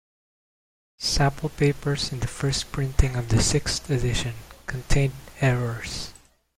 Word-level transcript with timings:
Sample 0.97 1.49
papers 1.49 2.11
in 2.11 2.21
the 2.21 2.27
first 2.27 2.71
printing 2.71 3.15
of 3.15 3.29
the 3.29 3.39
sixth 3.39 3.87
edition 3.91 4.33
contained 4.65 5.13
errors. 5.41 6.11